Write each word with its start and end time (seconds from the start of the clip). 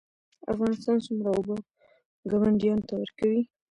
افغانستان 0.51 0.97
څومره 1.05 1.29
اوبه 1.31 1.55
ګاونډیانو 2.31 2.85
ته 2.89 2.93
ورکوي؟ 3.01 3.41